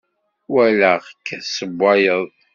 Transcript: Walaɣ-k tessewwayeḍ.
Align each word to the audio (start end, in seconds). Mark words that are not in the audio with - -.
Walaɣ-k 0.51 1.17
tessewwayeḍ. 1.39 2.27